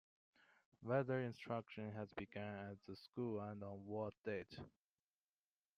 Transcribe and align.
Whether 0.81 1.21
instruction 1.21 1.91
has 1.91 2.11
begun 2.13 2.57
at 2.71 2.77
the 2.87 2.95
school, 2.95 3.39
and 3.39 3.63
on 3.63 3.85
what 3.85 4.15
date. 4.25 4.57